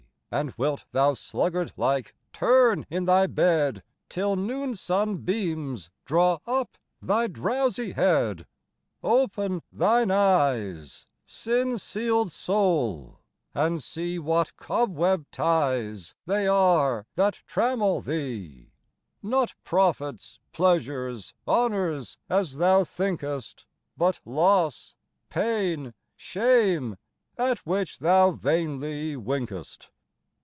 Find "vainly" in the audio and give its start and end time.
28.31-29.17